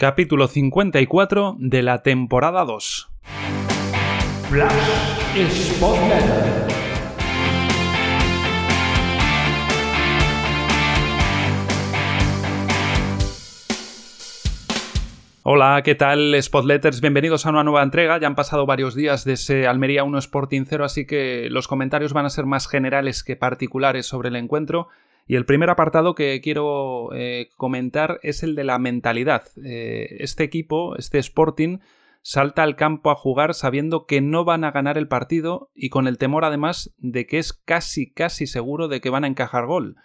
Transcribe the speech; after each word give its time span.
Capítulo 0.00 0.48
54 0.48 1.56
de 1.58 1.82
la 1.82 2.02
temporada 2.02 2.64
2. 2.64 3.10
Hola, 15.42 15.82
¿qué 15.84 15.94
tal 15.94 16.34
Spotletters? 16.40 17.02
Bienvenidos 17.02 17.44
a 17.44 17.50
una 17.50 17.62
nueva 17.62 17.82
entrega. 17.82 18.18
Ya 18.18 18.26
han 18.26 18.34
pasado 18.34 18.64
varios 18.64 18.94
días 18.94 19.26
de 19.26 19.34
ese 19.34 19.66
Almería 19.66 20.04
1 20.04 20.16
Sporting 20.16 20.62
0, 20.66 20.86
así 20.86 21.04
que 21.06 21.48
los 21.50 21.68
comentarios 21.68 22.14
van 22.14 22.24
a 22.24 22.30
ser 22.30 22.46
más 22.46 22.68
generales 22.68 23.22
que 23.22 23.36
particulares 23.36 24.06
sobre 24.06 24.30
el 24.30 24.36
encuentro. 24.36 24.88
Y 25.26 25.36
el 25.36 25.46
primer 25.46 25.70
apartado 25.70 26.14
que 26.14 26.40
quiero 26.40 27.12
eh, 27.14 27.50
comentar 27.56 28.18
es 28.22 28.42
el 28.42 28.54
de 28.54 28.64
la 28.64 28.78
mentalidad. 28.78 29.44
Eh, 29.64 30.16
este 30.18 30.44
equipo, 30.44 30.96
este 30.96 31.18
Sporting, 31.18 31.78
salta 32.22 32.62
al 32.62 32.76
campo 32.76 33.10
a 33.10 33.14
jugar 33.14 33.54
sabiendo 33.54 34.06
que 34.06 34.20
no 34.20 34.44
van 34.44 34.64
a 34.64 34.72
ganar 34.72 34.98
el 34.98 35.08
partido 35.08 35.70
y 35.74 35.88
con 35.88 36.06
el 36.06 36.18
temor 36.18 36.44
además 36.44 36.94
de 36.98 37.26
que 37.26 37.38
es 37.38 37.52
casi 37.52 38.12
casi 38.12 38.46
seguro 38.46 38.88
de 38.88 39.00
que 39.00 39.10
van 39.10 39.24
a 39.24 39.28
encajar 39.28 39.66
gol. 39.66 39.96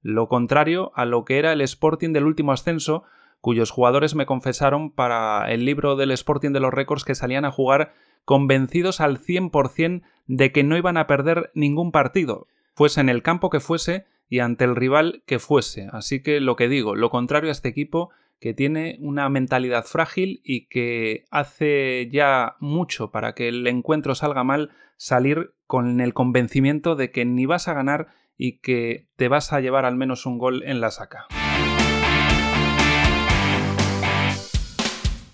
Lo 0.00 0.26
contrario 0.28 0.90
a 0.94 1.04
lo 1.04 1.24
que 1.24 1.38
era 1.38 1.52
el 1.52 1.60
Sporting 1.60 2.12
del 2.12 2.26
último 2.26 2.52
ascenso, 2.52 3.04
cuyos 3.40 3.70
jugadores 3.70 4.14
me 4.14 4.26
confesaron 4.26 4.90
para 4.90 5.50
el 5.50 5.64
libro 5.64 5.96
del 5.96 6.10
Sporting 6.10 6.50
de 6.50 6.60
los 6.60 6.74
Récords 6.74 7.04
que 7.04 7.14
salían 7.14 7.44
a 7.44 7.52
jugar 7.52 7.94
convencidos 8.24 9.00
al 9.00 9.18
100% 9.18 10.02
de 10.26 10.52
que 10.52 10.64
no 10.64 10.76
iban 10.76 10.96
a 10.96 11.06
perder 11.06 11.50
ningún 11.54 11.92
partido, 11.92 12.46
fuese 12.74 13.00
en 13.00 13.08
el 13.08 13.22
campo 13.22 13.50
que 13.50 13.60
fuese 13.60 14.06
y 14.32 14.40
ante 14.40 14.64
el 14.64 14.76
rival 14.76 15.22
que 15.26 15.38
fuese. 15.38 15.88
Así 15.92 16.22
que 16.22 16.40
lo 16.40 16.56
que 16.56 16.66
digo, 16.66 16.96
lo 16.96 17.10
contrario 17.10 17.50
a 17.50 17.52
este 17.52 17.68
equipo 17.68 18.08
que 18.40 18.54
tiene 18.54 18.96
una 18.98 19.28
mentalidad 19.28 19.84
frágil 19.84 20.40
y 20.42 20.68
que 20.68 21.26
hace 21.30 22.08
ya 22.10 22.56
mucho 22.58 23.10
para 23.10 23.34
que 23.34 23.48
el 23.48 23.66
encuentro 23.66 24.14
salga 24.14 24.42
mal, 24.42 24.70
salir 24.96 25.52
con 25.66 26.00
el 26.00 26.14
convencimiento 26.14 26.96
de 26.96 27.10
que 27.10 27.26
ni 27.26 27.44
vas 27.44 27.68
a 27.68 27.74
ganar 27.74 28.06
y 28.38 28.60
que 28.60 29.06
te 29.16 29.28
vas 29.28 29.52
a 29.52 29.60
llevar 29.60 29.84
al 29.84 29.96
menos 29.96 30.24
un 30.24 30.38
gol 30.38 30.62
en 30.64 30.80
la 30.80 30.90
saca. 30.90 31.26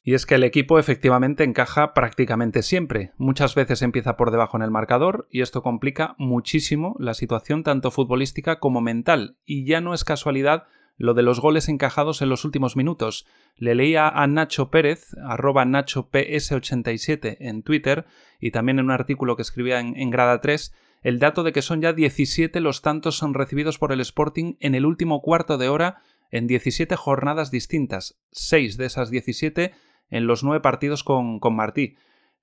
Y 0.08 0.14
es 0.14 0.24
que 0.24 0.36
el 0.36 0.44
equipo 0.44 0.78
efectivamente 0.78 1.44
encaja 1.44 1.92
prácticamente 1.92 2.62
siempre. 2.62 3.12
Muchas 3.18 3.54
veces 3.54 3.82
empieza 3.82 4.16
por 4.16 4.30
debajo 4.30 4.56
en 4.56 4.62
el 4.62 4.70
marcador 4.70 5.28
y 5.30 5.42
esto 5.42 5.62
complica 5.62 6.14
muchísimo 6.16 6.96
la 6.98 7.12
situación 7.12 7.62
tanto 7.62 7.90
futbolística 7.90 8.58
como 8.58 8.80
mental. 8.80 9.36
Y 9.44 9.66
ya 9.66 9.82
no 9.82 9.92
es 9.92 10.04
casualidad 10.04 10.64
lo 10.96 11.12
de 11.12 11.20
los 11.20 11.40
goles 11.40 11.68
encajados 11.68 12.22
en 12.22 12.30
los 12.30 12.46
últimos 12.46 12.74
minutos. 12.74 13.26
Le 13.54 13.74
leía 13.74 14.08
a 14.08 14.26
Nacho 14.26 14.70
Pérez, 14.70 15.14
arroba 15.22 15.66
NachoPS87 15.66 17.36
en 17.40 17.62
Twitter 17.62 18.06
y 18.40 18.50
también 18.50 18.78
en 18.78 18.86
un 18.86 18.92
artículo 18.92 19.36
que 19.36 19.42
escribía 19.42 19.78
en, 19.78 19.94
en 19.94 20.08
Grada 20.08 20.40
3 20.40 20.72
el 21.02 21.18
dato 21.18 21.42
de 21.42 21.52
que 21.52 21.60
son 21.60 21.82
ya 21.82 21.92
17 21.92 22.60
los 22.60 22.80
tantos 22.80 23.18
son 23.18 23.34
recibidos 23.34 23.78
por 23.78 23.92
el 23.92 24.00
Sporting 24.00 24.54
en 24.58 24.74
el 24.74 24.86
último 24.86 25.20
cuarto 25.20 25.58
de 25.58 25.68
hora 25.68 26.00
en 26.30 26.46
17 26.46 26.96
jornadas 26.96 27.50
distintas. 27.50 28.18
6 28.32 28.78
de 28.78 28.86
esas 28.86 29.10
17 29.10 29.74
en 30.10 30.26
los 30.26 30.44
nueve 30.44 30.60
partidos 30.60 31.04
con, 31.04 31.40
Martí. 31.54 31.96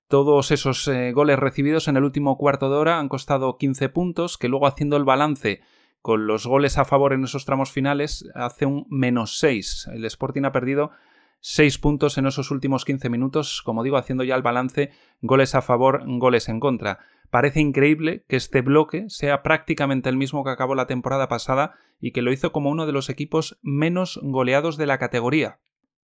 Todos 0.08 0.50
esos 0.50 0.86
eh, 0.88 1.12
goles 1.12 1.38
recibidos 1.38 1.88
en 1.88 1.96
el 1.96 2.04
último 2.04 2.38
cuarto 2.38 2.70
de 2.70 2.76
hora 2.76 2.98
han 2.98 3.08
costado 3.08 3.56
15 3.56 3.88
puntos, 3.88 4.38
que 4.38 4.48
luego 4.48 4.66
haciendo 4.66 4.96
el 4.96 5.04
balance 5.04 5.60
con 6.00 6.28
los 6.28 6.46
goles 6.46 6.78
a 6.78 6.84
favor 6.84 7.12
en 7.12 7.24
esos 7.24 7.44
tramos 7.44 7.72
finales 7.72 8.30
hace 8.36 8.66
un 8.66 8.86
menos 8.88 9.38
6. 9.38 9.88
El 9.92 10.04
Sporting 10.04 10.44
ha 10.44 10.52
perdido 10.52 10.92
6 11.40 11.78
puntos 11.78 12.18
en 12.18 12.26
esos 12.26 12.52
últimos 12.52 12.84
15 12.84 13.08
minutos, 13.08 13.62
como 13.62 13.82
digo, 13.82 13.96
haciendo 13.96 14.22
ya 14.22 14.36
el 14.36 14.42
balance 14.42 14.90
goles 15.20 15.56
a 15.56 15.62
favor, 15.62 16.04
goles 16.06 16.48
en 16.48 16.60
contra. 16.60 17.00
Parece 17.30 17.60
increíble 17.60 18.24
que 18.28 18.36
este 18.36 18.60
bloque 18.60 19.06
sea 19.08 19.42
prácticamente 19.42 20.08
el 20.08 20.16
mismo 20.16 20.44
que 20.44 20.50
acabó 20.50 20.76
la 20.76 20.86
temporada 20.86 21.28
pasada 21.28 21.74
y 22.00 22.12
que 22.12 22.22
lo 22.22 22.32
hizo 22.32 22.52
como 22.52 22.70
uno 22.70 22.86
de 22.86 22.92
los 22.92 23.10
equipos 23.10 23.58
menos 23.62 24.20
goleados 24.22 24.76
de 24.76 24.86
la 24.86 24.98
categoría. 24.98 25.58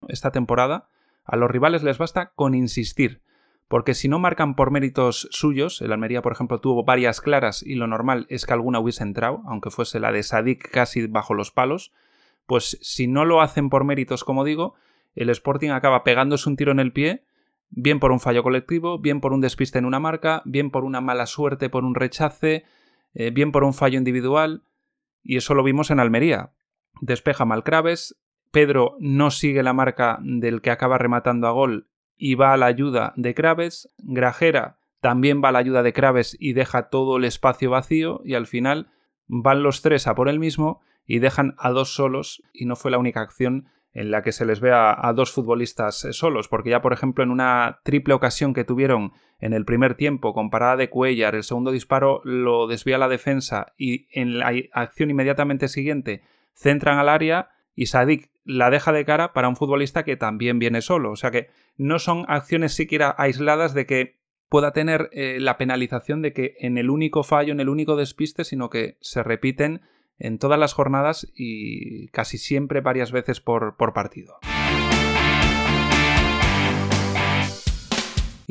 Esta 0.08 0.32
temporada 0.32 0.88
a 1.24 1.36
los 1.36 1.50
rivales 1.50 1.82
les 1.82 1.98
basta 1.98 2.32
con 2.34 2.54
insistir, 2.54 3.22
porque 3.68 3.94
si 3.94 4.08
no 4.08 4.18
marcan 4.18 4.54
por 4.54 4.70
méritos 4.70 5.28
suyos, 5.30 5.80
el 5.80 5.92
Almería 5.92 6.22
por 6.22 6.32
ejemplo 6.32 6.60
tuvo 6.60 6.84
varias 6.84 7.20
claras 7.20 7.62
y 7.62 7.74
lo 7.74 7.86
normal 7.86 8.26
es 8.28 8.44
que 8.44 8.52
alguna 8.52 8.80
hubiese 8.80 9.02
entrado, 9.02 9.42
aunque 9.46 9.70
fuese 9.70 10.00
la 10.00 10.12
de 10.12 10.22
Sadik 10.22 10.70
casi 10.70 11.06
bajo 11.06 11.34
los 11.34 11.50
palos, 11.50 11.92
pues 12.46 12.78
si 12.82 13.06
no 13.06 13.24
lo 13.24 13.40
hacen 13.40 13.70
por 13.70 13.84
méritos 13.84 14.24
como 14.24 14.44
digo, 14.44 14.74
el 15.14 15.30
Sporting 15.30 15.70
acaba 15.70 16.04
pegándose 16.04 16.48
un 16.48 16.56
tiro 16.56 16.72
en 16.72 16.80
el 16.80 16.92
pie, 16.92 17.24
bien 17.70 18.00
por 18.00 18.12
un 18.12 18.20
fallo 18.20 18.42
colectivo, 18.42 18.98
bien 18.98 19.20
por 19.20 19.32
un 19.32 19.40
despiste 19.40 19.78
en 19.78 19.84
una 19.84 20.00
marca, 20.00 20.42
bien 20.44 20.70
por 20.70 20.84
una 20.84 21.00
mala 21.00 21.26
suerte, 21.26 21.70
por 21.70 21.84
un 21.84 21.94
rechace, 21.94 22.64
eh, 23.14 23.30
bien 23.30 23.52
por 23.52 23.64
un 23.64 23.74
fallo 23.74 23.98
individual, 23.98 24.64
y 25.22 25.36
eso 25.36 25.54
lo 25.54 25.62
vimos 25.62 25.90
en 25.90 26.00
Almería. 26.00 26.52
Despeja 27.00 27.44
Malcraves, 27.44 28.16
Pedro 28.52 28.96
no 29.00 29.30
sigue 29.30 29.62
la 29.62 29.72
marca 29.72 30.18
del 30.22 30.60
que 30.60 30.70
acaba 30.70 30.98
rematando 30.98 31.48
a 31.48 31.52
gol 31.52 31.88
y 32.16 32.36
va 32.36 32.52
a 32.52 32.56
la 32.56 32.66
ayuda 32.66 33.14
de 33.16 33.34
Craves. 33.34 33.88
Grajera 33.98 34.78
también 35.00 35.42
va 35.42 35.48
a 35.48 35.52
la 35.52 35.58
ayuda 35.58 35.82
de 35.82 35.92
Craves 35.92 36.36
y 36.38 36.52
deja 36.52 36.88
todo 36.90 37.16
el 37.16 37.24
espacio 37.24 37.70
vacío 37.70 38.20
y 38.24 38.34
al 38.34 38.46
final 38.46 38.90
van 39.26 39.62
los 39.62 39.82
tres 39.82 40.06
a 40.06 40.14
por 40.14 40.28
el 40.28 40.38
mismo 40.38 40.82
y 41.06 41.18
dejan 41.18 41.54
a 41.58 41.70
dos 41.70 41.94
solos 41.94 42.42
y 42.52 42.66
no 42.66 42.76
fue 42.76 42.90
la 42.90 42.98
única 42.98 43.22
acción 43.22 43.66
en 43.94 44.10
la 44.10 44.22
que 44.22 44.32
se 44.32 44.46
les 44.46 44.60
ve 44.60 44.70
a, 44.72 45.12
dos 45.14 45.32
futbolistas 45.32 46.04
eh, 46.04 46.12
solos, 46.12 46.48
porque 46.48 46.70
ya 46.70 46.80
por 46.80 46.92
ejemplo 46.92 47.22
en 47.24 47.30
una 47.30 47.80
triple 47.84 48.14
ocasión 48.14 48.54
que 48.54 48.64
tuvieron 48.64 49.12
en 49.38 49.52
el 49.52 49.64
primer 49.64 49.96
tiempo 49.96 50.32
con 50.32 50.48
parada 50.48 50.76
de 50.76 50.88
Cuellar, 50.88 51.34
el 51.34 51.42
segundo 51.42 51.72
disparo 51.72 52.22
lo 52.24 52.66
desvía 52.66 52.96
la 52.96 53.08
defensa 53.08 53.72
y 53.76 54.06
en 54.12 54.38
la 54.38 54.52
acción 54.72 55.10
inmediatamente 55.10 55.68
siguiente 55.68 56.22
centran 56.54 56.98
al 56.98 57.08
área 57.08 57.50
y 57.74 57.86
Sadik 57.86 58.31
la 58.44 58.70
deja 58.70 58.92
de 58.92 59.04
cara 59.04 59.32
para 59.32 59.48
un 59.48 59.56
futbolista 59.56 60.04
que 60.04 60.16
también 60.16 60.58
viene 60.58 60.82
solo. 60.82 61.10
O 61.12 61.16
sea 61.16 61.30
que 61.30 61.48
no 61.76 61.98
son 61.98 62.24
acciones 62.28 62.74
siquiera 62.74 63.14
aisladas 63.18 63.74
de 63.74 63.86
que 63.86 64.22
pueda 64.48 64.72
tener 64.72 65.08
eh, 65.12 65.38
la 65.40 65.56
penalización 65.56 66.20
de 66.20 66.32
que 66.32 66.56
en 66.58 66.76
el 66.76 66.90
único 66.90 67.22
fallo, 67.22 67.52
en 67.52 67.60
el 67.60 67.68
único 67.68 67.96
despiste, 67.96 68.44
sino 68.44 68.68
que 68.68 68.98
se 69.00 69.22
repiten 69.22 69.80
en 70.18 70.38
todas 70.38 70.58
las 70.58 70.74
jornadas 70.74 71.26
y 71.34 72.08
casi 72.08 72.38
siempre 72.38 72.80
varias 72.80 73.12
veces 73.12 73.40
por, 73.40 73.76
por 73.76 73.92
partido. 73.92 74.38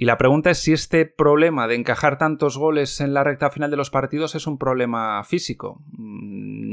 Y 0.01 0.05
la 0.05 0.17
pregunta 0.17 0.49
es 0.49 0.57
si 0.57 0.73
este 0.73 1.05
problema 1.05 1.67
de 1.67 1.75
encajar 1.75 2.17
tantos 2.17 2.57
goles 2.57 2.99
en 3.01 3.13
la 3.13 3.23
recta 3.23 3.51
final 3.51 3.69
de 3.69 3.77
los 3.77 3.91
partidos 3.91 4.33
es 4.33 4.47
un 4.47 4.57
problema 4.57 5.23
físico. 5.23 5.83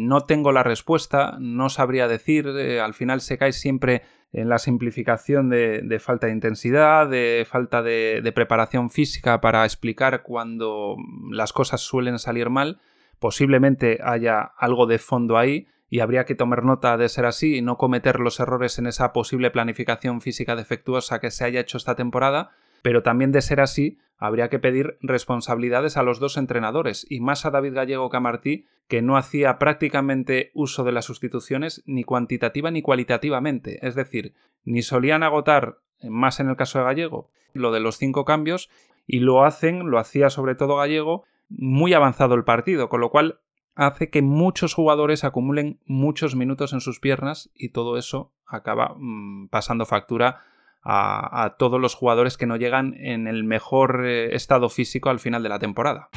No 0.08 0.22
tengo 0.22 0.52
la 0.52 0.62
respuesta, 0.62 1.36
no 1.38 1.68
sabría 1.68 2.08
decir, 2.08 2.48
eh, 2.48 2.80
al 2.80 2.94
final 2.94 3.20
se 3.20 3.36
cae 3.36 3.52
siempre 3.52 4.02
en 4.32 4.48
la 4.48 4.58
simplificación 4.58 5.50
de, 5.50 5.98
falta 6.00 6.28
de 6.28 6.32
intensidad, 6.32 7.08
de 7.08 7.46
falta 7.46 7.82
de, 7.82 8.22
de 8.22 8.32
preparación 8.32 8.88
física 8.88 9.42
para 9.42 9.66
explicar 9.66 10.22
cuando 10.22 10.96
las 11.30 11.52
cosas 11.52 11.82
suelen 11.82 12.18
salir 12.18 12.48
mal. 12.48 12.80
Posiblemente 13.18 13.98
haya 14.02 14.40
algo 14.56 14.86
de 14.86 14.98
fondo 14.98 15.36
ahí, 15.36 15.66
y 15.90 16.00
habría 16.00 16.24
que 16.24 16.34
tomar 16.34 16.64
nota 16.64 16.96
de 16.96 17.08
ser 17.10 17.26
así 17.26 17.56
y 17.56 17.62
no 17.62 17.76
cometer 17.76 18.18
los 18.18 18.40
errores 18.40 18.78
en 18.78 18.86
esa 18.86 19.12
posible 19.12 19.50
planificación 19.50 20.22
física 20.22 20.56
defectuosa 20.56 21.20
que 21.20 21.30
se 21.30 21.44
haya 21.44 21.60
hecho 21.60 21.76
esta 21.76 21.96
temporada, 21.96 22.50
pero 22.80 23.02
también 23.02 23.32
de 23.32 23.42
ser 23.42 23.60
así, 23.60 23.98
habría 24.18 24.48
que 24.48 24.58
pedir 24.58 24.98
responsabilidades 25.00 25.96
a 25.96 26.02
los 26.02 26.18
dos 26.18 26.36
entrenadores, 26.36 27.06
y 27.08 27.20
más 27.20 27.46
a 27.46 27.50
David 27.50 27.74
Gallego 27.74 28.10
que 28.10 28.16
a 28.16 28.20
Martí, 28.20 28.66
que 28.88 29.00
no 29.00 29.16
hacía 29.16 29.58
prácticamente 29.58 30.50
uso 30.54 30.84
de 30.84 30.92
las 30.92 31.04
sustituciones 31.04 31.82
ni 31.86 32.04
cuantitativa 32.04 32.70
ni 32.70 32.82
cualitativamente, 32.82 33.86
es 33.86 33.94
decir, 33.94 34.34
ni 34.64 34.82
solían 34.82 35.22
agotar, 35.22 35.78
más 36.02 36.40
en 36.40 36.48
el 36.48 36.56
caso 36.56 36.78
de 36.78 36.84
Gallego, 36.84 37.30
lo 37.52 37.72
de 37.72 37.80
los 37.80 37.96
cinco 37.96 38.24
cambios, 38.24 38.70
y 39.06 39.20
lo 39.20 39.44
hacen, 39.44 39.90
lo 39.90 39.98
hacía 39.98 40.30
sobre 40.30 40.54
todo 40.54 40.76
Gallego, 40.76 41.24
muy 41.48 41.94
avanzado 41.94 42.34
el 42.34 42.44
partido, 42.44 42.88
con 42.88 43.00
lo 43.00 43.10
cual 43.10 43.40
hace 43.74 44.10
que 44.10 44.22
muchos 44.22 44.74
jugadores 44.74 45.22
acumulen 45.22 45.78
muchos 45.86 46.34
minutos 46.34 46.72
en 46.72 46.80
sus 46.80 46.98
piernas 46.98 47.50
y 47.54 47.68
todo 47.68 47.96
eso 47.96 48.32
acaba 48.44 48.94
mm, 48.98 49.48
pasando 49.48 49.86
factura 49.86 50.42
a, 50.82 51.56
todos 51.58 51.80
los 51.80 51.94
jugadores 51.94 52.36
que 52.36 52.46
no 52.46 52.56
llegan 52.56 52.94
en 52.98 53.26
el 53.26 53.44
mejor 53.44 54.06
eh, 54.06 54.34
estado 54.34 54.68
físico 54.68 55.10
al 55.10 55.18
final 55.18 55.42
de 55.42 55.48
la 55.48 55.58
temporada. 55.58 56.08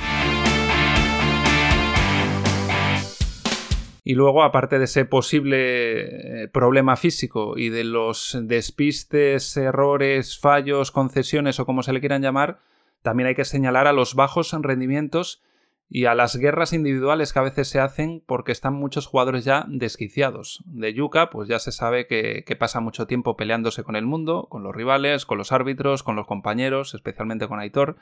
Y 4.03 4.15
luego, 4.15 4.43
aparte 4.43 4.79
de 4.79 4.85
ese 4.85 5.05
posible 5.05 6.43
eh, 6.43 6.47
problema 6.47 6.95
físico 6.95 7.57
y 7.57 7.69
de 7.69 7.83
los 7.83 8.37
despistes, 8.41 9.55
errores, 9.57 10.39
fallos, 10.39 10.91
concesiones 10.91 11.59
o 11.59 11.65
como 11.65 11.83
se 11.83 11.93
le 11.93 11.99
quieran 11.99 12.23
llamar, 12.23 12.59
también 13.03 13.27
hay 13.27 13.35
que 13.35 13.45
señalar 13.45 13.87
a 13.87 13.93
los 13.93 14.15
bajos 14.15 14.51
rendimientos 14.53 15.43
y 15.93 16.05
a 16.05 16.15
las 16.15 16.37
guerras 16.37 16.71
individuales 16.71 17.33
que 17.33 17.39
a 17.39 17.41
veces 17.41 17.67
se 17.67 17.81
hacen 17.81 18.23
porque 18.25 18.53
están 18.53 18.73
muchos 18.73 19.07
jugadores 19.07 19.43
ya 19.43 19.65
desquiciados. 19.67 20.63
De 20.65 20.93
Yuka, 20.93 21.29
pues 21.29 21.49
ya 21.49 21.59
se 21.59 21.73
sabe 21.73 22.07
que, 22.07 22.45
que, 22.47 22.55
pasa 22.55 22.79
mucho 22.79 23.07
tiempo 23.07 23.35
peleándose 23.35 23.83
con 23.83 23.97
el 23.97 24.05
mundo, 24.05 24.47
con 24.49 24.63
los 24.63 24.73
rivales, 24.73 25.25
con 25.25 25.37
los 25.37 25.51
árbitros, 25.51 26.01
con 26.01 26.15
los 26.15 26.27
compañeros, 26.27 26.93
especialmente 26.93 27.49
con 27.49 27.59
Aitor. 27.59 27.97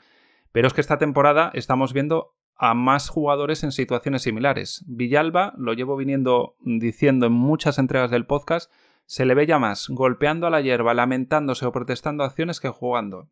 Pero 0.52 0.68
es 0.68 0.72
que 0.72 0.80
esta 0.80 0.98
temporada 0.98 1.50
estamos 1.52 1.92
viendo 1.92 2.36
a 2.54 2.74
más 2.74 3.08
jugadores 3.08 3.64
en 3.64 3.72
situaciones 3.72 4.22
similares. 4.22 4.84
Villalba, 4.86 5.52
lo 5.56 5.72
llevo 5.72 5.96
viniendo 5.96 6.54
diciendo 6.60 7.26
en 7.26 7.32
muchas 7.32 7.80
entregas 7.80 8.12
del 8.12 8.24
podcast, 8.24 8.70
se 9.04 9.24
le 9.24 9.34
ve 9.34 9.46
ya 9.46 9.58
más 9.58 9.88
golpeando 9.88 10.46
a 10.46 10.50
la 10.50 10.60
hierba, 10.60 10.94
lamentándose 10.94 11.66
o 11.66 11.72
protestando 11.72 12.22
acciones 12.22 12.60
que 12.60 12.68
jugando. 12.68 13.28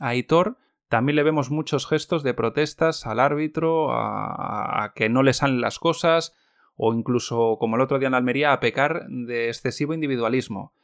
Aitor 0.00 0.56
también 0.92 1.16
le 1.16 1.22
vemos 1.22 1.50
muchos 1.50 1.86
gestos 1.86 2.22
de 2.22 2.34
protestas 2.34 3.06
al 3.06 3.18
árbitro, 3.18 3.94
a, 3.94 4.92
que 4.94 5.08
no 5.08 5.22
le 5.22 5.32
salen 5.32 5.62
las 5.62 5.78
cosas, 5.78 6.36
o 6.76 6.92
incluso, 6.92 7.56
como 7.58 7.76
el 7.76 7.82
otro 7.82 7.98
día 7.98 8.08
en 8.08 8.14
Almería, 8.14 8.52
a 8.52 8.60
pecar 8.60 9.06
de 9.08 9.48
excesivo 9.48 9.94
individualismo. 9.94 10.74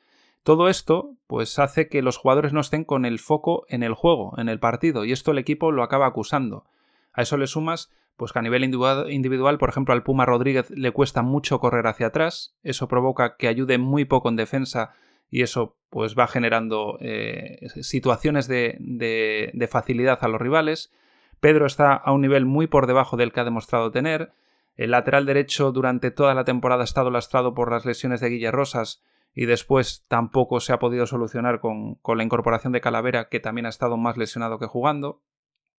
Todo 0.45 0.71
esto, 0.71 1.11
pues, 1.27 1.59
hace 1.59 1.91
que 1.91 2.01
los 2.01 2.17
jugadores 2.17 2.55
no 2.55 2.61
estén 2.61 2.85
con 2.85 3.05
el 3.05 3.19
foco 3.19 3.67
en 3.69 3.83
el 3.83 3.93
juego, 3.93 4.33
en 4.39 4.49
el 4.49 4.59
partido, 4.59 5.05
y 5.05 5.13
esto 5.13 5.33
el 5.33 5.39
equipo 5.39 5.73
lo 5.73 5.83
acaba 5.83 6.07
acusando. 6.07 6.65
A 7.13 7.21
eso 7.21 7.37
le 7.37 7.47
sumas, 7.47 7.91
pues 8.17 8.33
que 8.33 8.39
a 8.39 8.43
nivel 8.43 8.65
individual, 8.65 9.59
por 9.59 9.69
ejemplo, 9.69 9.93
al 9.93 10.05
Puma 10.05 10.25
Rodríguez 10.25 10.71
le 10.71 10.91
cuesta 10.91 11.21
mucho 11.21 11.61
correr 11.61 11.87
hacia 11.87 12.07
atrás, 12.07 12.57
eso 12.63 12.89
provoca 12.89 13.37
que 13.37 13.47
ayude 13.47 13.77
muy 13.77 14.07
poco 14.07 14.31
en 14.31 14.37
defensa 14.37 14.95
y 15.31 15.43
eso 15.43 15.77
pues 15.91 16.15
va 16.19 16.27
generando 16.27 16.99
eh, 17.01 17.67
situaciones 17.81 18.47
de, 18.47 18.77
de, 18.81 19.69
facilidad 19.69 20.19
a 20.21 20.29
los 20.29 20.41
rivales. 20.41 20.93
Pedro 21.41 21.67
está 21.67 21.95
a 21.95 22.13
un 22.13 22.21
nivel 22.21 22.45
muy 22.45 22.67
por 22.67 22.87
debajo 22.87 23.17
del 23.17 23.33
que 23.33 23.41
ha 23.41 23.45
demostrado 23.45 23.91
tener. 23.91 24.33
El 24.77 24.91
lateral 24.91 25.27
derecho 25.27 25.73
durante 25.73 26.11
toda 26.11 26.35
la 26.35 26.45
temporada 26.45 26.83
ha 26.83 26.85
estado 26.85 27.11
lastrado 27.11 27.55
por 27.55 27.71
las 27.71 27.85
lesiones 27.85 28.21
de 28.21 28.29
Guille 28.29 28.51
Rosas 28.51 29.03
y 29.35 29.47
después 29.47 30.05
tampoco 30.09 30.61
se 30.61 30.73
ha 30.73 30.79
podido 30.79 31.07
solucionar 31.07 31.61
con, 31.61 31.95
con 31.97 32.19
la 32.19 32.25
incorporación 32.25 32.73
de 32.73 32.81
Calavera, 32.81 33.29
que 33.29 33.41
también 33.41 33.67
ha 33.67 33.71
estado 33.71 33.97
más 33.97 34.17
lesionado 34.17 34.59
que 34.59 34.67
jugando. 34.67 35.21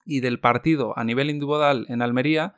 Y 0.05 0.21
del 0.21 0.39
partido 0.39 0.97
a 0.97 1.03
nivel 1.03 1.29
individual 1.29 1.85
en 1.89 2.01
Almería, 2.01 2.55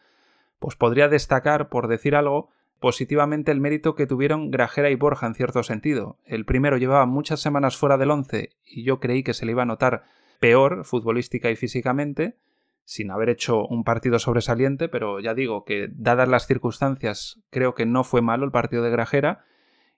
pues 0.59 0.75
podría 0.75 1.09
destacar, 1.09 1.69
por 1.69 1.88
decir 1.88 2.15
algo, 2.15 2.49
positivamente 2.81 3.51
el 3.51 3.62
mérito 3.62 3.94
que 3.94 4.07
tuvieron 4.07 4.50
Grajera 4.50 4.89
y 4.89 4.95
Borja 4.95 5.28
en 5.28 5.36
cierto 5.36 5.62
sentido. 5.62 6.18
El 6.25 6.45
primero 6.45 6.78
llevaba 6.78 7.06
muchas 7.06 7.39
semanas 7.39 7.78
fuera 7.78 8.00
del 8.00 8.10
once 8.10 8.57
y 8.66 8.83
yo 8.83 9.00
creí 9.00 9.24
que 9.24 9.36
se 9.36 9.45
le 9.45 9.51
iba 9.51 9.62
a 9.62 9.68
notar 9.68 10.04
peor 10.39 10.83
futbolística 10.83 11.51
y 11.51 11.56
físicamente, 11.56 12.38
sin 12.83 13.12
haber 13.12 13.30
hecho 13.30 13.68
un 13.68 13.83
partido 13.83 14.18
sobresaliente, 14.18 14.89
pero 14.89 15.19
ya 15.19 15.36
digo 15.36 15.63
que 15.63 15.89
dadas 15.92 16.28
las 16.28 16.48
circunstancias 16.48 17.39
creo 17.51 17.75
que 17.75 17.86
no 17.86 18.04
fue 18.04 18.24
malo 18.24 18.45
el 18.45 18.51
partido 18.51 18.81
de 18.81 18.89
Grajera. 18.89 19.45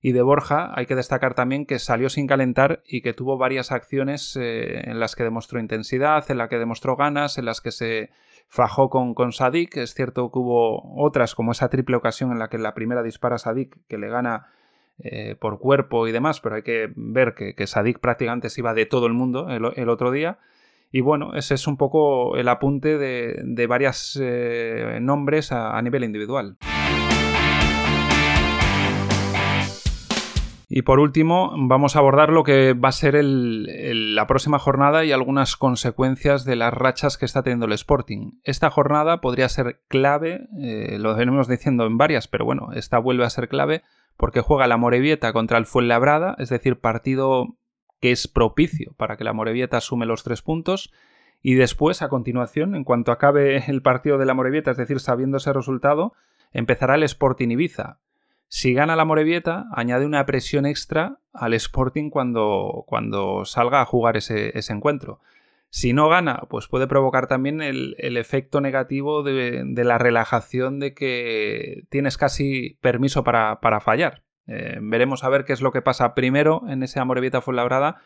Y 0.01 0.12
de 0.12 0.21
Borja 0.21 0.77
hay 0.77 0.86
que 0.86 0.95
destacar 0.95 1.36
también 1.36 1.65
que 1.65 1.79
salió 1.79 2.09
sin 2.09 2.27
calentar 2.27 2.83
y 2.86 3.01
que 3.01 3.13
tuvo 3.13 3.38
varias 3.38 3.71
acciones 3.71 4.36
eh, 4.36 4.89
en 4.89 5.00
las 5.00 5.15
que 5.15 5.24
demostró 5.24 5.62
intensidad, 5.62 6.29
en 6.29 6.38
las 6.38 6.50
que 6.50 6.59
demostró 6.59 6.97
ganas, 6.97 7.38
en 7.38 7.45
las 7.45 7.62
que 7.62 7.71
se 7.71 8.09
fajó 8.53 8.91
con, 8.91 9.15
con 9.15 9.31
Sadik. 9.31 9.77
Es 9.77 9.95
cierto 9.95 10.31
que 10.31 10.38
hubo 10.38 10.95
otras, 10.95 11.33
como 11.33 11.53
esa 11.53 11.69
triple 11.69 11.95
ocasión 11.95 12.31
en 12.31 12.38
la 12.38 12.50
que 12.50 12.59
la 12.59 12.75
primera 12.75 13.01
dispara 13.01 13.39
Sadik, 13.39 13.79
que 13.88 13.97
le 13.97 14.09
gana 14.09 14.45
eh, 15.00 15.35
por 15.39 15.57
cuerpo 15.57 16.07
y 16.07 16.11
demás, 16.11 16.39
pero 16.39 16.55
hay 16.55 16.61
que 16.61 16.94
ver 16.95 17.33
que, 17.33 17.55
que 17.55 17.65
Sadik 17.65 18.00
prácticamente 18.00 18.51
se 18.51 18.61
iba 18.61 18.75
de 18.75 18.85
todo 18.85 19.07
el 19.07 19.13
mundo 19.13 19.50
el, 19.50 19.89
otro 19.89 20.11
día. 20.11 20.38
Y 20.91 21.01
bueno, 21.01 21.33
ese 21.33 21.55
es 21.55 21.65
un 21.65 21.77
poco 21.77 22.38
el 22.38 22.47
apunte 22.47 23.00
de, 23.00 23.41
de 23.44 23.65
varios 23.65 24.19
eh, 24.21 25.00
nombres 25.01 25.51
a 25.51 25.81
nivel 25.81 26.03
individual. 26.03 26.57
Y 30.75 30.81
por 30.81 30.99
último, 30.99 31.53
vamos 31.55 31.95
a 31.95 31.99
abordar 31.99 32.31
lo 32.31 32.43
que 32.43 32.73
va 32.73 32.89
a 32.89 32.93
ser 32.93 33.13
la 33.23 34.25
próxima 34.25 34.57
jornada 34.57 35.05
y 35.05 35.11
algunas 35.11 35.55
consecuencias 35.55 36.45
de 36.45 36.55
las 36.55 36.73
rachas 36.73 37.15
que 37.15 37.25
está 37.25 37.43
teniendo 37.43 37.67
el 37.67 37.73
Sporting. 37.73 38.39
Esta 38.43 38.71
jornada 38.71 39.21
podría 39.21 39.49
ser 39.49 39.83
clave, 39.87 40.47
eh, 40.59 40.97
lo 40.97 41.15
venimos 41.15 41.47
diciendo 41.47 41.85
en 41.85 41.99
varias, 41.99 42.27
pero 42.27 42.45
bueno, 42.45 42.69
esta 42.73 42.97
vuelve 42.97 43.23
a 43.23 43.29
ser 43.29 43.49
clave 43.49 43.83
porque 44.17 44.41
juega 44.41 44.65
la 44.65 44.77
Morevieta 44.77 45.31
contra 45.31 45.59
el 45.59 45.67
Fuenlabrada, 45.67 46.35
es 46.39 46.49
decir, 46.49 46.79
partido 46.79 47.55
que 48.01 48.09
es 48.09 48.27
propicio 48.27 48.95
para 48.97 49.15
que 49.15 49.25
la 49.25 49.33
Morevieta 49.33 49.79
sume 49.79 50.07
los 50.07 50.23
tres 50.23 50.41
puntos. 50.41 50.91
Y 51.43 51.53
después, 51.53 52.01
a 52.01 52.09
continuación, 52.09 52.73
en 52.73 52.83
cuanto 52.83 53.11
acabe 53.11 53.63
el 53.67 53.83
partido 53.83 54.17
de 54.17 54.25
la 54.25 54.33
Morevieta, 54.33 54.71
es 54.71 54.77
decir, 54.77 54.99
sabiendo 54.99 55.37
ese 55.37 55.53
resultado, 55.53 56.13
empezará 56.51 56.95
el 56.95 57.03
Sporting 57.03 57.49
Ibiza. 57.49 57.99
Si 58.55 58.71
gana 58.75 58.95
la 58.95 59.03
Morevieta, 59.03 59.65
añade 59.71 60.05
una 60.05 60.27
presión 60.27 60.67
extra 60.67 61.17
al 61.33 61.55
Sporting 61.55 62.11
cuando, 62.11 62.83
cuando 62.85 63.45
salga 63.45 63.81
a 63.81 63.85
jugar 63.85 64.15
ese, 64.15 64.53
encuentro. 64.69 65.21
Si 65.71 65.91
no 65.91 66.07
gana, 66.07 66.44
pues 66.51 66.67
puede 66.67 66.85
provocar 66.85 67.25
también 67.25 67.63
el, 67.63 67.95
efecto 67.97 68.61
negativo 68.61 69.23
de, 69.23 69.65
la 69.83 69.97
relajación 69.97 70.79
de 70.79 70.94
que 70.94 71.85
tienes 71.89 72.19
casi 72.19 72.77
permiso 72.79 73.23
para, 73.23 73.57
fallar. 73.81 74.23
Eh, 74.45 74.77
veremos 74.83 75.23
a 75.23 75.29
ver 75.29 75.45
qué 75.45 75.53
es 75.53 75.61
lo 75.61 75.71
que 75.71 75.81
pasa 75.81 76.13
primero 76.13 76.61
en 76.67 76.83
ese 76.83 77.00
Amorebieta 77.00 77.41
Fuenlabrada 77.41 78.01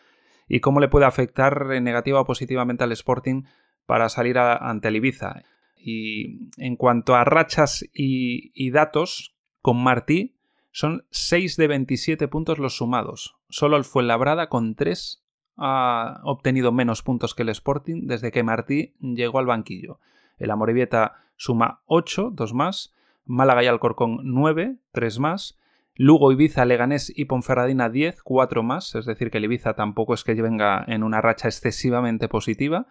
y 0.48 0.62
cómo 0.62 0.80
le 0.80 0.88
puede 0.88 1.06
afectar 1.06 1.66
negativa 1.82 2.22
o 2.22 2.26
positivamente 2.26 2.86
al 2.86 2.94
Sporting 2.94 3.44
para 3.86 4.08
salir 4.08 4.38
ante 4.38 4.88
el 4.88 4.96
Ibiza. 4.96 5.44
Y 5.76 6.50
en 6.56 6.78
cuanto 6.78 7.16
a 7.16 7.26
rachas 7.26 7.84
y 7.92 8.72
datos, 8.72 9.34
con 9.62 9.84
Martí 9.84 10.37
son 10.78 11.08
6 11.10 11.58
de 11.58 11.68
27 11.70 12.28
puntos 12.28 12.60
los 12.60 12.78
sumados. 12.78 13.36
Solo 13.50 13.78
el 13.78 13.84
Fuenlabrada 13.84 14.48
con 14.48 14.76
3 14.76 15.24
ha 15.58 16.22
obtenido 16.24 16.72
menos 16.72 17.02
puntos 17.02 17.34
que 17.34 17.42
el 17.42 17.50
Sporting 17.50 18.06
desde 18.06 18.32
que 18.32 18.44
Martí 18.44 18.94
llegó 19.00 19.40
al 19.40 19.48
banquillo. 19.48 20.00
El 20.38 20.52
Amorebieta 20.52 21.24
suma 21.36 21.82
8, 21.88 22.30
2 22.32 22.54
más. 22.54 22.94
Málaga 23.26 23.64
y 23.64 23.66
Alcorcón 23.66 24.20
9, 24.22 24.78
3 24.92 25.18
más. 25.18 25.58
Lugo, 25.96 26.32
Ibiza, 26.32 26.64
Leganés 26.64 27.12
y 27.18 27.26
Ponferradina 27.26 27.90
10, 27.90 28.22
4 28.22 28.62
más. 28.62 28.94
Es 28.94 29.08
decir, 29.08 29.32
que 29.32 29.40
el 29.40 29.46
Ibiza 29.46 29.74
tampoco 29.74 30.14
es 30.14 30.24
que 30.24 30.40
venga 30.40 30.86
en 30.88 31.02
una 31.02 31.22
racha 31.22 31.48
excesivamente 31.48 32.30
positiva. 32.30 32.86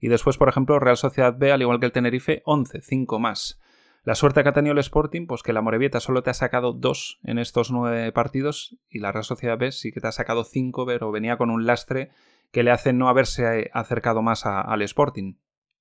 Y 0.00 0.08
después, 0.08 0.38
por 0.38 0.48
ejemplo, 0.48 0.78
Real 0.78 0.96
Sociedad 0.96 1.36
B, 1.36 1.52
al 1.52 1.60
igual 1.60 1.80
que 1.80 1.86
el 1.86 1.92
Tenerife, 1.92 2.40
11, 2.46 2.80
5 2.80 3.18
más. 3.18 3.60
La 4.06 4.14
suerte 4.14 4.44
que 4.44 4.48
ha 4.48 4.52
tenido 4.52 4.72
el 4.72 4.78
Sporting, 4.78 5.26
pues 5.26 5.42
que 5.42 5.52
la 5.52 5.62
Morevieta 5.62 5.98
solo 5.98 6.22
te 6.22 6.30
ha 6.30 6.34
sacado 6.34 6.72
dos 6.72 7.18
en 7.24 7.40
estos 7.40 7.72
nueve 7.72 8.12
partidos 8.12 8.78
y 8.88 9.00
la 9.00 9.10
Real 9.10 9.24
Sociedad 9.24 9.58
B 9.58 9.72
sí 9.72 9.90
que 9.90 10.00
te 10.00 10.06
ha 10.06 10.12
sacado 10.12 10.44
cinco, 10.44 10.86
pero 10.86 11.10
venía 11.10 11.36
con 11.36 11.50
un 11.50 11.66
lastre 11.66 12.10
que 12.52 12.62
le 12.62 12.70
hace 12.70 12.92
no 12.92 13.08
haberse 13.08 13.68
acercado 13.74 14.22
más 14.22 14.46
al 14.46 14.80
Sporting. 14.82 15.34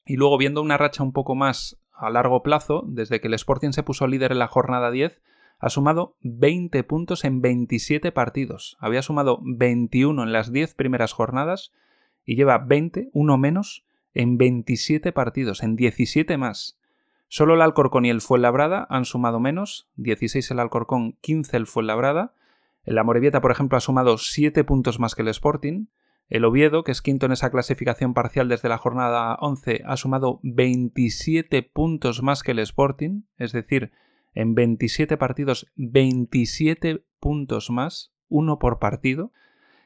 Y 0.08 0.16
luego 0.16 0.40
viendo 0.40 0.64
una 0.64 0.76
racha 0.76 1.04
un 1.04 1.14
poco 1.14 1.36
más 1.36 1.80
a 1.94 2.10
largo 2.10 2.42
plazo, 2.42 2.84
desde 2.88 3.22
que 3.22 3.28
el 3.28 3.36
Sporting 3.36 3.74
se 3.74 3.84
puso 3.84 4.08
líder 4.08 4.32
en 4.32 4.40
la 4.40 4.48
jornada 4.48 4.90
10, 4.90 5.22
ha 5.60 5.70
sumado 5.70 6.18
20 6.22 6.84
puntos 6.84 7.26
en 7.26 7.42
27 7.42 8.12
partidos. 8.12 8.76
Había 8.80 9.04
sumado 9.04 9.40
21 9.44 10.24
en 10.24 10.34
las 10.34 10.52
10 10.52 10.74
primeras 10.74 11.14
jornadas 11.14 11.74
y 12.26 12.36
lleva 12.36 12.58
20, 12.58 13.12
uno 13.14 13.38
menos, 13.38 13.86
en 14.16 14.40
27 14.40 15.12
partidos, 15.12 15.62
en 15.62 15.76
17 15.76 16.38
más. 16.38 16.80
Solo 17.38 17.56
el 17.56 17.62
Alcorcón 17.62 18.06
y 18.06 18.10
el 18.10 18.22
Fuenlabrada 18.22 18.88
han 18.90 19.04
sumado 19.04 19.42
menos, 19.42 19.90
16 19.98 20.52
el 20.52 20.60
Alcorcón, 20.62 21.18
15 21.20 21.58
el 21.58 21.68
Fuenlabrada. 21.68 22.34
El 22.86 22.98
Amorebieta, 22.98 23.42
por 23.42 23.52
ejemplo, 23.52 23.78
ha 23.78 23.82
sumado 23.82 24.18
7 24.18 24.64
puntos 24.64 25.02
más 25.02 25.16
que 25.16 25.22
el 25.22 25.28
Sporting. 25.28 25.88
El 26.30 26.46
Oviedo, 26.46 26.86
que 26.86 26.94
es 26.94 27.02
quinto 27.02 27.26
en 27.26 27.34
esa 27.34 27.52
clasificación 27.52 28.14
parcial 28.14 28.48
desde 28.48 28.70
la 28.70 28.78
jornada 28.78 29.36
11, 29.42 29.82
ha 29.86 29.98
sumado 29.98 30.40
27 30.44 31.62
puntos 31.62 32.24
más 32.24 32.42
que 32.42 32.52
el 32.52 32.60
Sporting, 32.60 33.24
es 33.38 33.52
decir, 33.52 33.92
en 34.34 34.56
27 34.56 35.18
partidos 35.18 35.70
27 35.76 37.04
puntos 37.20 37.70
más, 37.70 38.14
uno 38.30 38.60
por 38.60 38.80
partido. 38.80 39.34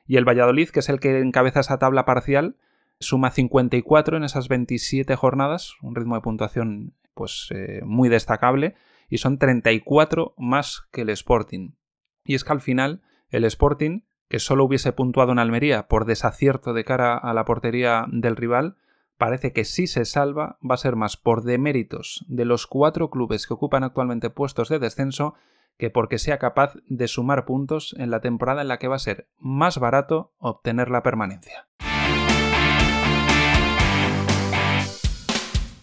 Y 0.06 0.18
el 0.18 0.26
Valladolid, 0.26 0.70
que 0.70 0.82
es 0.82 0.90
el 0.90 1.00
que 1.00 1.18
encabeza 1.18 1.62
esa 1.62 1.80
tabla 1.80 2.06
parcial, 2.06 2.58
suma 3.00 3.32
54 3.32 4.18
en 4.18 4.24
esas 4.24 4.50
27 4.50 5.16
jornadas, 5.16 5.74
un 5.82 5.96
ritmo 5.96 6.14
de 6.14 6.22
puntuación 6.22 6.94
pues 7.14 7.48
eh, 7.52 7.82
muy 7.84 8.10
destacable, 8.10 8.76
y 9.10 9.18
son 9.18 9.38
34 9.38 10.34
más 10.38 10.88
que 10.92 11.02
el 11.02 11.10
Sporting. 11.10 11.72
Y 12.24 12.36
es 12.36 12.44
que 12.44 12.54
al 12.54 12.62
final 12.62 13.02
el 13.30 13.44
Sporting, 13.46 14.02
que 14.28 14.40
solo 14.40 14.66
hubiese 14.66 14.92
puntuado 14.94 15.32
en 15.32 15.40
Almería 15.40 15.88
por 15.88 16.06
desacierto 16.06 16.74
de 16.74 16.84
cara 16.84 17.18
a 17.18 17.34
la 17.34 17.46
portería 17.46 18.06
del 18.10 18.36
rival, 18.36 18.78
parece 19.18 19.52
que 19.52 19.66
si 19.66 19.88
se 19.88 20.06
salva 20.06 20.58
va 20.68 20.76
a 20.76 20.78
ser 20.78 20.96
más 20.96 21.18
por 21.18 21.44
deméritos 21.44 22.26
de 22.28 22.46
los 22.46 22.68
cuatro 22.68 23.10
clubes 23.10 23.48
que 23.48 23.54
ocupan 23.54 23.84
actualmente 23.84 24.30
puestos 24.30 24.70
de 24.70 24.80
descenso 24.80 25.36
que 25.78 25.90
porque 25.90 26.20
sea 26.20 26.40
capaz 26.40 26.74
de 26.88 27.08
sumar 27.08 27.46
puntos 27.46 27.96
en 27.98 28.12
la 28.12 28.20
temporada 28.20 28.62
en 28.62 28.68
la 28.68 28.80
que 28.80 28.90
va 28.90 28.98
a 28.98 29.00
ser 29.00 29.30
más 29.38 29.80
barato 29.80 30.34
obtener 30.38 30.90
la 30.90 31.04
permanencia. 31.04 31.69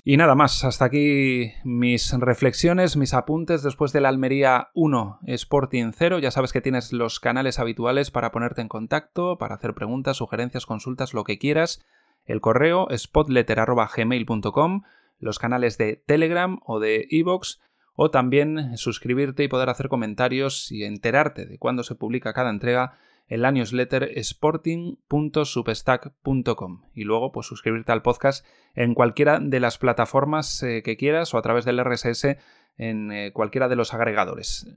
Y 0.09 0.19
nada 0.19 0.37
más, 0.37 0.63
hasta 0.63 0.85
aquí 0.85 1.51
mis 1.65 2.13
reflexiones, 2.13 2.97
mis 2.97 3.13
apuntes 3.13 3.65
después 3.65 3.93
de 3.93 4.01
la 4.01 4.09
Almería 4.09 4.69
1 4.75 5.19
Sporting 5.27 5.91
0. 5.93 6.21
Ya 6.21 6.31
sabes 6.31 6.53
que 6.53 6.61
tienes 6.61 6.93
los 6.93 7.19
canales 7.19 7.59
habituales 7.59 8.13
para 8.13 8.31
ponerte 8.31 8.61
en 8.61 8.69
contacto, 8.69 9.37
para 9.37 9.57
hacer 9.57 9.75
preguntas, 9.75 10.19
sugerencias, 10.19 10.65
consultas, 10.65 11.13
lo 11.13 11.25
que 11.25 11.39
quieras. 11.39 11.85
El 12.25 12.41
correo 12.41 12.87
spotletter.gmail.com, 12.97 14.83
los 15.19 15.41
canales 15.41 15.77
de 15.77 15.97
Telegram 16.07 16.61
o 16.65 16.79
de 16.79 17.09
Evox, 17.11 17.61
o 17.97 18.09
también 18.09 18.77
suscribirte 18.77 19.43
y 19.43 19.49
poder 19.49 19.71
hacer 19.71 19.89
comentarios 19.89 20.71
y 20.71 20.85
enterarte 20.85 21.47
de 21.47 21.59
cuándo 21.59 21.83
se 21.83 21.97
publica 21.97 22.33
cada 22.33 22.51
entrega 22.51 22.97
en 23.29 23.43
la 23.43 23.53
newsletter 23.53 24.19
sporting.substack.com 24.19 26.83
y 26.95 27.05
luego 27.05 27.31
pues 27.33 27.47
suscribirte 27.47 27.93
al 27.93 28.01
podcast 28.03 28.47
en 28.75 28.95
cualquiera 28.95 29.39
de 29.41 29.61
las 29.61 29.77
plataformas 29.79 30.63
eh, 30.63 30.83
que 30.85 30.97
quieras 30.97 31.35
o 31.35 31.39
a 31.39 31.43
través 31.43 31.65
del 31.65 31.83
RSS 31.83 32.37
en 32.79 33.11
eh, 33.11 33.33
cualquiera 33.33 33.69
de 33.69 33.77
los 33.77 33.95
agregadores. 33.95 34.69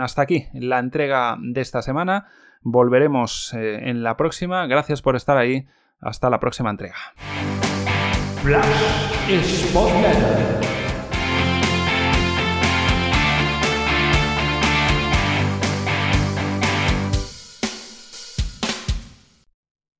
Hasta 0.00 0.22
aquí 0.22 0.46
la 0.52 0.78
entrega 0.78 1.36
de 1.40 1.60
esta 1.60 1.82
semana. 1.82 2.28
Volveremos 2.62 3.52
eh, 3.54 3.88
en 3.88 4.02
la 4.02 4.16
próxima. 4.16 4.66
Gracias 4.66 5.02
por 5.02 5.14
estar 5.16 5.36
ahí. 5.36 5.66
Hasta 6.00 6.30
la 6.30 6.40
próxima 6.40 6.70
entrega. 6.70 6.96